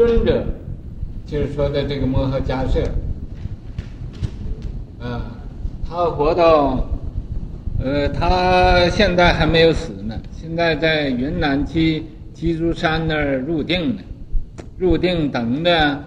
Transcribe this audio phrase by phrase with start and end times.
[0.00, 0.42] 尊者，
[1.26, 2.90] 就是说的这个摩诃迦叶，
[4.98, 5.20] 啊，
[5.86, 6.88] 他活到，
[7.84, 14.02] 呃，他现在还没有死呢，现在在云南鸡鸡足山那儿入定呢，
[14.78, 16.04] 入定等着，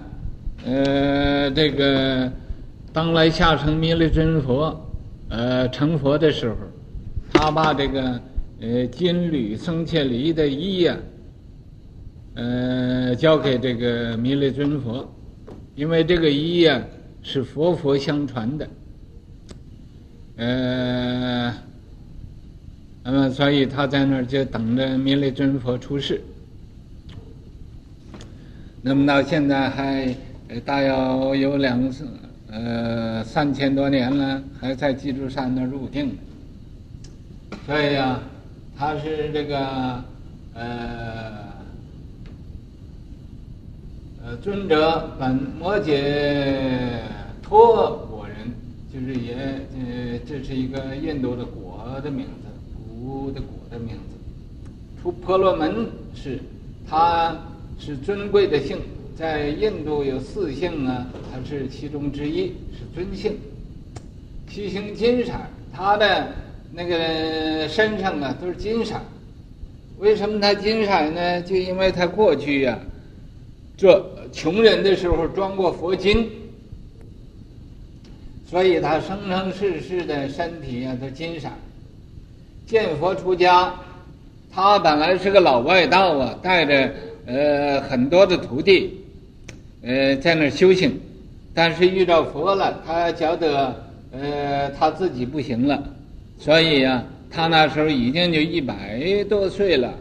[0.65, 2.31] 呃，这个
[2.91, 4.75] 当来下成弥勒真佛，
[5.29, 6.55] 呃，成佛的时候，
[7.31, 8.19] 他把这个
[8.59, 10.97] 呃金缕僧伽梨的衣呀。
[12.35, 15.07] 呃，交给这个弥勒尊佛，
[15.75, 16.81] 因为这个衣呀、啊、
[17.21, 18.67] 是佛佛相传的，
[20.37, 21.53] 呃，
[23.03, 26.19] 那么所以他在那儿就等着弥勒尊佛出世。
[28.81, 30.15] 那么到现在还
[30.65, 30.89] 大约
[31.39, 32.07] 有两次
[32.49, 36.17] 呃三千多年了，还在鸡足山那儿入定。
[37.67, 38.19] 所以呀、
[38.75, 40.03] 他是这个
[40.55, 41.42] 呃。
[44.25, 45.99] 呃，尊者本摩羯
[47.41, 48.37] 陀国人，
[48.93, 55.01] 就是也呃，这是一个印度的国的名字，古的国的名字。
[55.01, 56.39] 出婆罗门是，
[56.89, 57.37] 他
[57.77, 58.77] 是尊贵的姓，
[59.13, 63.37] 在印度有四姓啊，他是其中之一，是尊姓。
[64.49, 65.33] 其形金色，
[65.73, 66.29] 他的
[66.71, 68.95] 那个身上啊都是金色。
[69.97, 71.41] 为什么他金色呢？
[71.41, 72.79] 就因为他过去呀、
[73.75, 76.29] 这穷人的时候装过佛金，
[78.49, 81.53] 所以他生生世世的身体啊都金闪。
[82.65, 83.73] 见佛出家，
[84.51, 86.93] 他本来是个老外道啊，带着
[87.25, 89.01] 呃很多的徒弟，
[89.83, 90.97] 呃在那修行，
[91.53, 93.75] 但是遇到佛了，他觉得
[94.13, 95.83] 呃他自己不行了，
[96.39, 99.93] 所以、啊，他那时候已经就一百多岁了，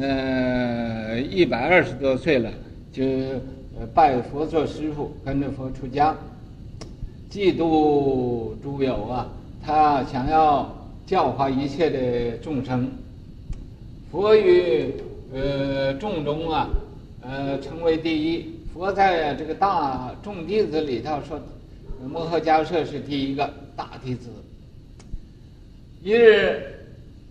[0.00, 2.50] 呃一百二十多岁了。
[2.96, 3.04] 就
[3.92, 6.16] 拜佛做师父，跟着佛出家，
[7.28, 9.28] 济度诸有啊！
[9.62, 10.74] 他想要
[11.04, 12.90] 教化一切的众生。
[14.10, 14.94] 佛于
[15.30, 16.70] 呃众中啊，
[17.20, 18.50] 呃成为第一。
[18.72, 21.38] 佛在这个大众弟子里头说，
[22.10, 24.30] 摩诃迦叶是第一个大弟子。
[26.02, 26.62] 一日，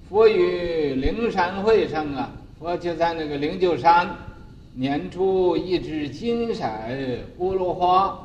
[0.07, 4.15] 佛于灵山会上啊，佛就在那个灵鹫山。
[4.77, 6.65] 拈出一只金色
[7.39, 8.19] 菠萝花，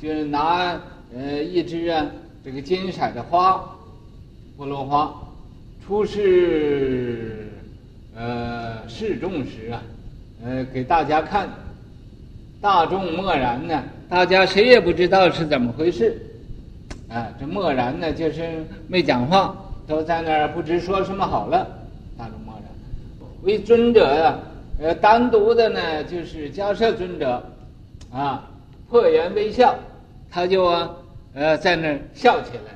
[0.00, 0.80] 就是拿
[1.14, 2.04] 呃一只啊
[2.44, 3.64] 这个金色的花，
[4.58, 5.14] 菠萝花，
[5.86, 7.52] 出示
[8.16, 9.82] 呃示众时啊，
[10.44, 11.48] 呃给大家看，
[12.60, 16.20] 大众默然呢，大家谁也不知道是怎么回事，
[17.08, 21.64] 啊这默然呢就是没讲话，都在那儿不知说什么好了，
[22.18, 22.64] 大众默然，
[23.44, 24.38] 为尊者呀、啊。
[24.82, 27.40] 呃，单独的呢，就是迦叶尊者，
[28.12, 28.50] 啊，
[28.90, 29.78] 破颜微笑，
[30.28, 30.64] 他就，
[31.34, 32.74] 呃，在那儿笑起来。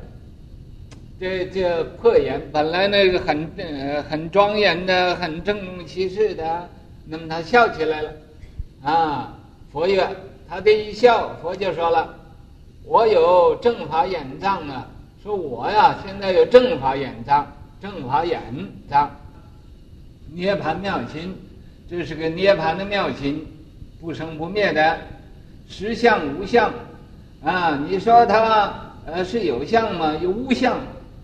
[1.19, 6.69] 这这破颜本来那个很呃很庄严的、很郑重其事的，
[7.07, 8.13] 那么他笑起来了，
[8.85, 9.37] 啊，
[9.73, 10.07] 佛曰：
[10.49, 12.15] 他这一笑，佛就说了：
[12.85, 14.87] 我有正法眼藏啊，
[15.25, 17.45] 说我呀，现在有正法眼藏，
[17.81, 18.41] 正法眼
[18.89, 19.11] 藏，
[20.33, 21.37] 涅槃妙心。
[21.89, 23.47] 这是个涅槃的妙心，
[24.01, 24.99] 不生不灭的，
[25.69, 26.73] 实相无相，
[27.45, 28.75] 啊，你说它
[29.07, 30.13] 呃是有相吗？
[30.21, 30.73] 又无相，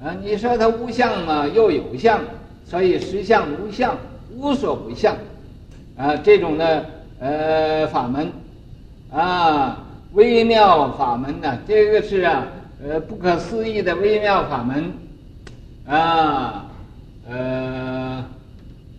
[0.00, 1.48] 啊，你说它无相吗？
[1.48, 2.20] 又有相，
[2.64, 3.98] 所以实相无相，
[4.36, 5.16] 无所不相，
[5.96, 6.86] 啊，这种的
[7.18, 8.30] 呃法门，
[9.10, 12.46] 啊，微妙法门呢，这个是啊，
[12.86, 14.92] 呃不可思议的微妙法门，
[15.88, 16.70] 啊，
[17.28, 18.24] 呃，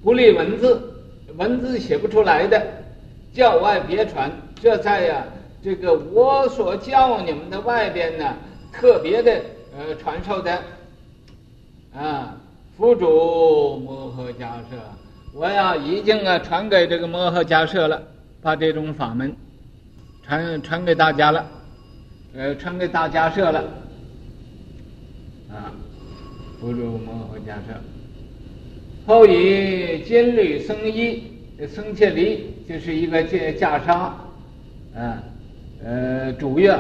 [0.04, 0.90] 不立文字。
[1.38, 2.62] 文字写不出来的，
[3.34, 4.32] 教外别传。
[4.62, 5.26] 这在呀、
[5.62, 8.34] 这个我所教你们的外边呢，
[8.72, 9.32] 特别的
[9.78, 10.60] 呃传授的。
[11.96, 12.36] 啊，
[12.78, 14.80] 佛主摩诃迦叶，
[15.34, 18.02] 我呀已经啊传给这个摩诃迦叶了，
[18.42, 19.36] 把这种法门
[20.24, 21.46] 传传给大家了，
[22.36, 23.60] 呃，传给大迦叶了。
[25.52, 25.70] 啊，
[26.60, 27.93] 佛主摩诃迦叶。
[29.06, 31.24] 后以金缕僧衣，
[31.68, 33.92] 僧伽离就是一个袈袈裟，
[34.96, 35.22] 啊，
[35.84, 36.80] 呃，主乐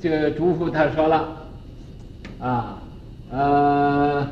[0.00, 1.36] 就嘱咐他说了，
[2.38, 2.80] 啊，
[3.32, 4.28] 呃，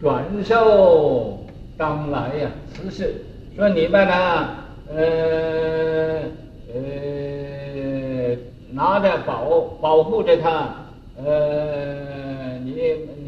[0.00, 1.44] 转寿
[1.76, 3.22] 当来呀，此事
[3.54, 4.48] 说你们呢，
[4.88, 6.22] 呃
[6.72, 8.36] 呃，
[8.72, 10.74] 拿着保保护着他，
[11.22, 12.09] 呃。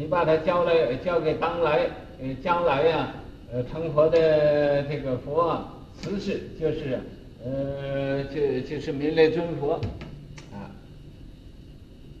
[0.03, 1.87] 你把它交来交给当来
[2.21, 3.07] 呃将来呀
[3.53, 5.57] 呃成佛的这个佛
[5.97, 6.99] 慈氏就是，
[7.45, 9.79] 呃，就就是弥勒尊佛，
[10.51, 10.67] 啊，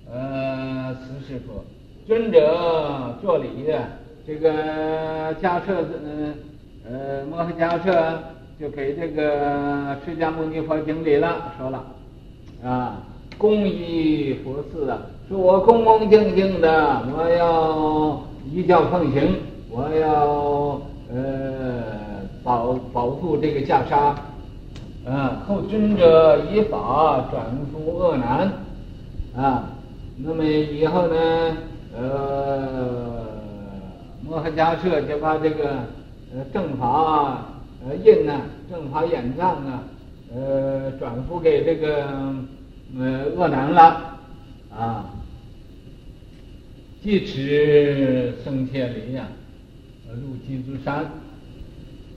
[0.09, 1.65] 呃，慈氏佛，
[2.07, 3.85] 尊者作礼的，
[4.25, 6.35] 这个迦叶，嗯，
[6.89, 8.17] 呃，摩诃迦叶
[8.57, 11.85] 就给这个释迦牟尼佛顶礼了，说了，
[12.63, 13.03] 啊，
[13.37, 18.21] 恭依佛寺啊，说我恭恭敬敬的，我要
[18.51, 19.35] 依教奉行，
[19.69, 20.81] 我要
[21.13, 22.03] 呃。
[22.43, 24.13] 保保护这个袈裟，
[25.09, 28.51] 啊，后尊者依法转伏恶难，
[29.33, 29.63] 啊，
[30.17, 31.15] 那么以后呢，
[31.97, 33.25] 呃，
[34.27, 35.69] 摩诃迦叶就把这个
[36.35, 37.45] 呃正法
[37.87, 38.33] 呃印呢，
[38.69, 39.83] 正法眼藏啊，
[40.35, 42.03] 呃转伏给这个
[42.99, 44.12] 呃恶难了，
[44.77, 45.09] 啊，
[47.03, 49.27] 即持僧伽梨呀，
[50.09, 51.05] 入鸡足山。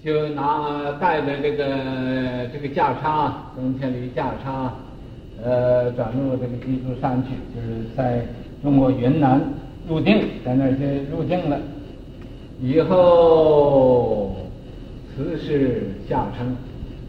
[0.04, 1.64] 就拿带着这个
[2.52, 4.70] 这个袈裟，僧伽梨袈裟，
[5.42, 8.24] 呃，转入这个鸡足山去，就是在
[8.62, 9.40] 中国云南
[9.88, 11.58] 入定，在那儿就入定了。
[12.62, 14.36] 以后
[15.16, 16.56] 慈氏下生，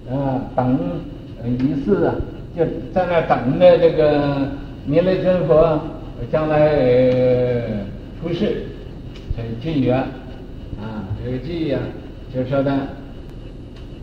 [0.10, 0.80] 呃，等
[1.44, 2.16] 一世啊，
[2.58, 4.50] 就在那等着这个
[4.90, 5.78] 弥勒尊佛
[6.32, 6.74] 将来
[8.22, 8.68] 出世，
[9.36, 10.08] 这偈语啊，
[11.22, 11.80] 这个偈呀。
[12.34, 12.74] 就说的，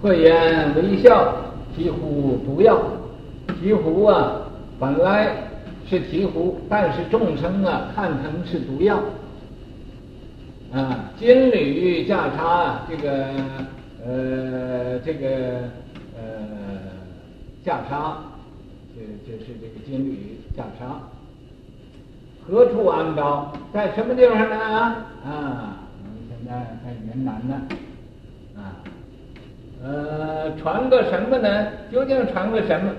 [0.03, 1.35] 或言微笑，
[1.75, 2.83] 醍醐毒药。
[3.63, 4.43] 醍醐啊，
[4.79, 5.35] 本来
[5.89, 9.01] 是醍醐，但是众生啊看成是毒药。
[10.71, 13.25] 啊，金缕袈裟，这个
[14.07, 15.29] 呃，这个
[16.15, 16.21] 呃
[17.65, 18.13] 架裟，
[18.95, 20.87] 就就是这个金缕袈裟。
[22.47, 23.53] 何处安着？
[23.73, 24.57] 在什么地方呢？
[24.57, 27.63] 啊，我们现在在云南呢。
[28.57, 28.77] 啊
[29.83, 31.67] 呃，传个什么呢？
[31.93, 32.91] 究竟传个什么？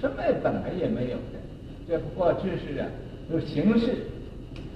[0.00, 1.38] 什么本来也没有的，
[1.88, 2.86] 这不过只是啊，
[3.30, 3.94] 就形式，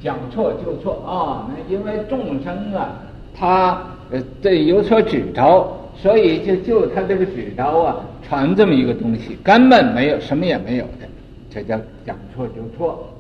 [0.03, 1.49] 讲错就错啊。
[1.49, 2.97] 那因为众生啊，
[3.35, 11.07] 他呃对有所执着，所以就就他这个纸刀啊，传这么一个东西，根本没有什么也没有的，
[11.51, 13.13] 这叫讲错就错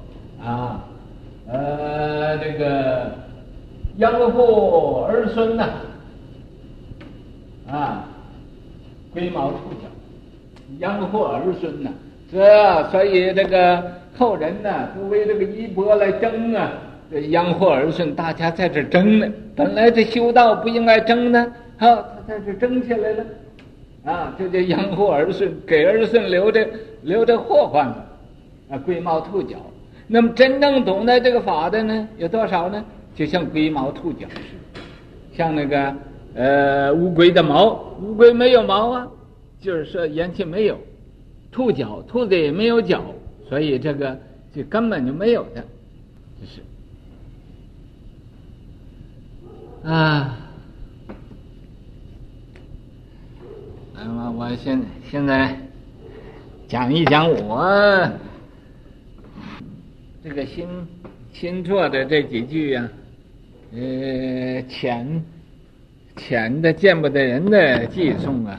[0.42, 0.84] 啊。
[1.46, 3.12] 呃，这个
[3.98, 5.68] 养护儿孙呐，
[7.70, 8.06] 啊。
[9.12, 9.88] 龟毛兔角，
[10.78, 11.90] 养活儿孙呐，
[12.30, 13.82] 这所以这个
[14.16, 16.70] 后人呢，都为这个衣钵来争啊，
[17.10, 19.26] 这养活儿孙，大家在这争呢。
[19.56, 21.44] 本来这修道不应该争呢，
[21.76, 21.88] 好，
[22.30, 23.24] 那就争起来了，
[24.04, 26.64] 啊，这就养活儿孙，给儿孙留着
[27.02, 28.06] 留着祸患了，
[28.70, 29.56] 啊，龟毛兔角。
[30.06, 32.84] 那么真正懂得这个法的呢，有多少呢？
[33.16, 34.36] 就像龟毛兔角似
[34.74, 34.80] 的，
[35.36, 35.92] 像那个。
[36.32, 39.08] 呃，乌龟的毛，乌龟没有毛啊，
[39.60, 40.78] 就是说眼睛没有，
[41.50, 43.02] 兔角，兔子也没有角，
[43.48, 44.16] 所以这个
[44.54, 45.64] 就根本就没有的，
[46.40, 46.62] 就是
[49.92, 50.36] 啊。
[53.92, 55.54] 那么我现现在
[56.66, 58.10] 讲一讲我
[60.24, 60.66] 这个新
[61.30, 62.88] 新做的这几句呀、啊，
[63.74, 65.22] 呃，浅。
[66.16, 68.58] 浅的见不得人的寄送啊，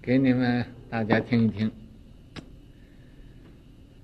[0.00, 1.68] 给你们大家听一听。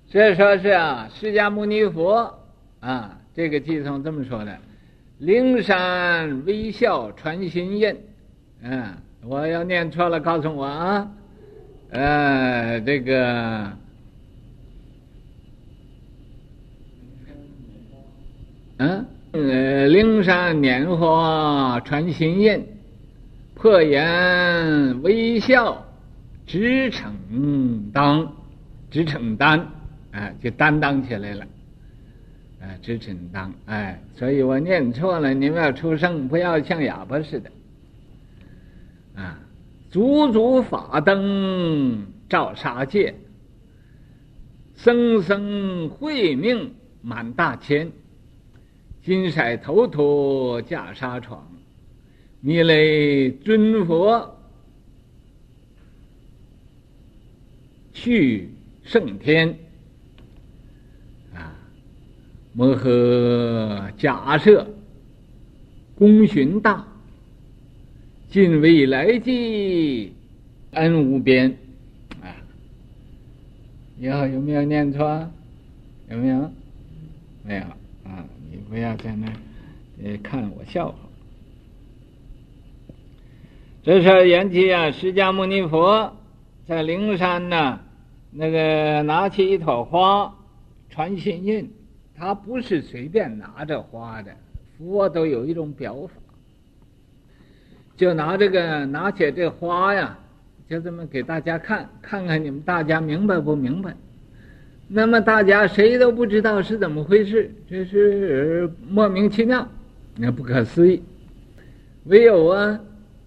[0.09, 2.37] 所以说是啊，释迦牟尼佛
[2.81, 4.57] 啊，这个寄送这么说的：
[5.19, 7.95] 灵山微笑传心印。
[8.61, 8.93] 嗯、
[9.23, 11.11] 我要念错了，告诉我啊。
[11.89, 13.71] 呃，这个，
[18.77, 22.65] 嗯、呃，灵山拈花传心印。
[23.55, 25.83] 破颜微笑，
[26.45, 27.11] 直承
[27.91, 28.27] 担，
[28.91, 29.67] 直承担，
[30.11, 31.43] 哎，就担当起来了，
[32.61, 37.49] 哎，直承担，哎，所以我念错了，你们要出声，不要像哑巴似的，
[39.89, 43.15] 足足法灯照杀戒，
[44.75, 47.91] 僧僧慧命满大千，
[49.03, 51.47] 金色头陀袈裟床。
[52.39, 54.37] 弥勒尊佛
[57.91, 58.49] 去
[58.83, 59.57] 胜天
[61.33, 61.51] 啊！
[62.53, 64.65] 摩诃迦叶
[65.95, 66.86] 功勋大，
[68.29, 70.13] 尽未来际
[70.71, 71.57] 恩无边
[72.21, 72.35] 啊！
[73.97, 75.29] 以后有没有念错？
[76.09, 76.51] 有没有？
[77.43, 77.61] 没有
[78.03, 78.25] 啊！
[78.51, 79.27] 你不要在那
[80.03, 80.97] 呃看我笑话。
[83.83, 86.13] 这时候缘起啊，释迦牟尼佛
[86.67, 87.79] 在灵山呢，
[88.31, 90.35] 那个拿起一朵花
[90.89, 91.71] 传心印，
[92.13, 94.35] 他不是随便拿着花的，
[94.77, 96.13] 佛都有一种表法，
[97.97, 100.17] 就拿这个拿起这花呀，
[100.69, 103.93] 就这么给大家看，看看你们大家明白不明白？
[104.87, 109.67] 那么大家谁都不知道是怎么回事，这是莫名其妙，
[110.15, 111.03] 那不可思议。
[112.05, 112.79] 唯有啊，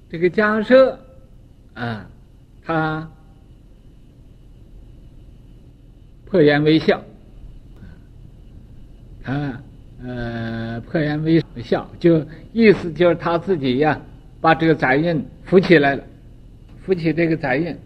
[0.08, 0.98] 这个迦叶
[1.74, 2.06] 啊，
[2.64, 3.10] 他
[6.24, 7.02] 破颜微笑，
[9.22, 9.60] 他
[10.02, 12.24] 呃破颜微笑，就
[12.54, 14.00] 意思就是他自己呀、
[14.40, 16.02] 把这个载印扶起来了，
[16.80, 17.76] 扶起这个载印，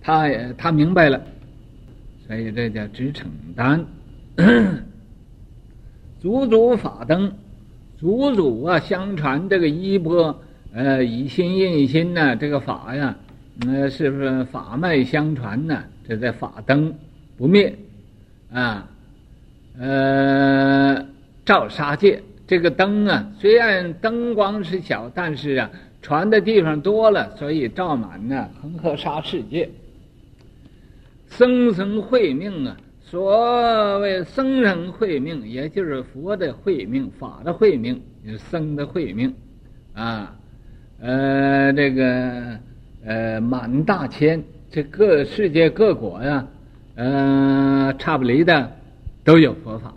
[0.00, 1.22] 他也他明白了。
[2.26, 3.84] 所以这叫只承担，
[6.20, 7.32] 祖祖法灯，
[7.98, 10.40] 祖祖啊相传这个衣钵，
[10.72, 13.16] 呃以心印心呢，这个法呀，
[13.66, 15.82] 呃是不是法脉相传呢？
[16.08, 16.94] 这在法灯
[17.36, 17.76] 不灭
[18.52, 18.88] 啊，
[19.78, 21.06] 呃
[21.44, 25.70] 照杀界这个灯啊，虽然灯光是小，但是啊
[26.02, 29.70] 传的地方多了，所以照满呢恒河沙世界。
[31.30, 32.76] 生生慧命啊！
[33.00, 39.34] 所谓生生慧命，也就是佛的慧命、法的慧命，就是僧的慧命，
[39.94, 40.36] 啊，
[41.00, 42.58] 呃，这个
[43.02, 46.46] 呃满大千，这各世界各国呀，
[46.96, 48.70] 呃，差不离的
[49.24, 49.94] 都有佛法，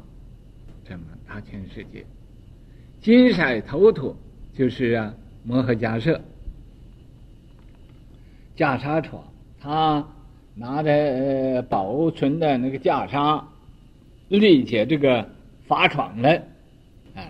[0.88, 2.06] 这么大千世界，
[3.06, 4.18] 金色头陀
[4.58, 6.20] 就是啊摩诃迦叶，
[8.58, 9.24] 袈裟床，
[9.62, 10.04] 他。
[10.58, 13.44] 拿着呃保存的那个袈裟，
[14.30, 15.28] 立起这个
[15.68, 16.38] 法床来，
[17.14, 17.28] 啊，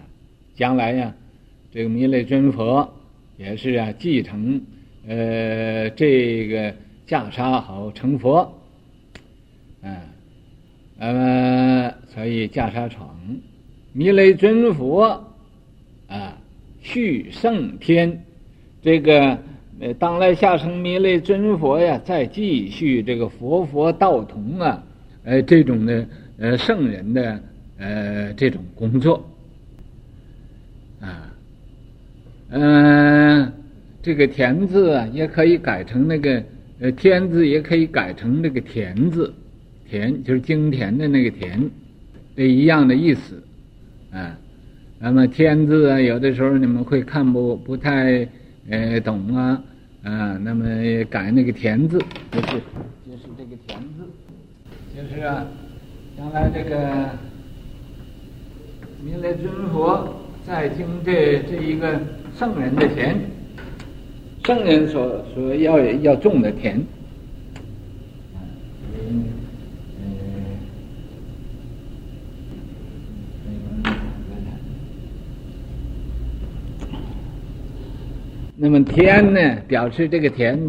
[0.55, 1.11] 将来呀，
[1.71, 2.87] 这个弥勒尊佛
[3.35, 4.61] 也是啊继承
[5.07, 6.71] 呃这个
[7.07, 8.41] 袈裟好成佛，
[9.81, 9.89] 啊，
[10.99, 13.17] 呃，所以袈裟床，
[13.91, 15.34] 弥勒尊佛
[16.85, 18.23] 续圣天
[18.81, 19.37] 这个。
[19.77, 24.81] 呃，当来下生弥勒尊佛呀，再继续这个佛佛道同啊，
[25.25, 27.37] 呃，这种的呃圣人的
[27.77, 29.29] 呃这种工作，
[31.01, 31.29] 啊，
[32.51, 33.51] 嗯、
[34.01, 36.41] 这个田字啊，也可以改成那个
[36.79, 39.33] 呃天字，也可以改成那个田字，
[39.89, 41.69] 田就是经田的那个田，
[42.33, 43.43] 这一样的意思，
[44.09, 44.39] 啊，
[45.05, 48.27] 那么天字啊，有的时候你们会看不不太。
[48.67, 49.61] 呃，懂啊，
[50.01, 50.65] 啊，那么
[51.07, 51.99] 改那个田字，
[52.31, 52.47] 就是
[53.05, 54.09] 就是这个田字，
[54.95, 55.45] 就是啊，
[56.17, 57.11] 将来这个
[59.03, 60.11] 弥勒尊佛
[60.43, 62.01] 在经这这一个
[62.35, 63.15] 圣人的田，
[64.43, 66.83] 圣人所所要要种的田。
[78.65, 80.59] 那么天呢，表示这个田，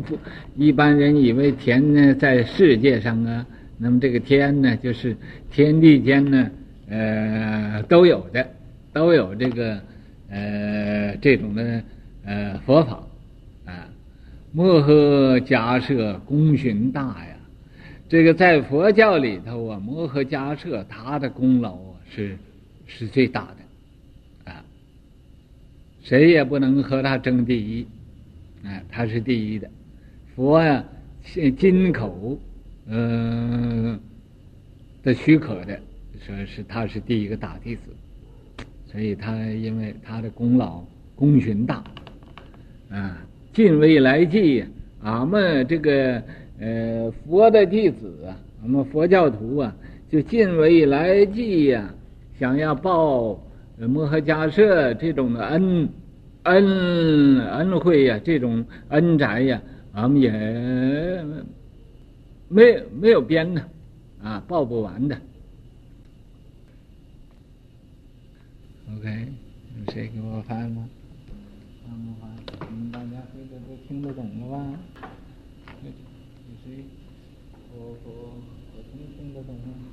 [0.54, 3.46] 一般人以为田呢在世界上啊，
[3.78, 5.16] 那么这个天呢，就是
[5.50, 6.50] 天地间呢，
[6.90, 8.46] 呃，都有的，
[8.92, 9.80] 都有这个
[10.28, 11.82] 呃这种的
[12.26, 13.02] 呃佛法
[13.64, 13.88] 啊。
[14.52, 17.36] 摩诃迦叶功勋大呀，
[18.10, 22.36] 这个在佛教里头啊，摩诃迦叶他的功劳啊是
[22.86, 23.55] 是最大的。
[26.06, 27.84] 谁也不能和他争第一，
[28.62, 29.68] 哎，他是第一的。
[30.36, 30.84] 佛呀，
[31.24, 32.38] 是金口，
[32.86, 33.98] 嗯、
[35.02, 35.76] 的许可的，
[36.24, 37.90] 说是他是第一个大弟子，
[38.86, 40.80] 所以他因为他的功劳
[41.16, 41.82] 功勋大，
[42.88, 44.64] 啊，尽未来际，
[45.02, 46.22] 俺们这个
[46.60, 49.76] 呃佛的弟子啊，俺们佛教徒啊，
[50.08, 51.92] 就尽未来际呀，
[52.38, 53.42] 想要报。
[53.78, 55.88] 摩诃迦叶这种的恩
[56.44, 59.60] 恩恩惠呀，这种恩宅呀，
[59.92, 60.30] 俺们也
[62.48, 63.62] 没没有边呢，
[64.22, 65.20] 啊，报不完的。
[68.96, 69.26] OK，
[69.78, 70.88] 有谁给我翻吗？
[71.84, 72.30] 翻不翻？
[72.70, 74.64] 你们大家这个都听得懂了吧？
[75.82, 75.90] 有
[76.64, 76.84] 谁？
[77.74, 78.08] 我我
[78.74, 79.85] 我听听得懂吗？